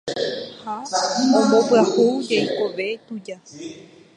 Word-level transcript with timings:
Ha 0.63 0.73
ombopyahu 1.37 2.05
jeikove 2.27 2.87
tuja 3.05 3.37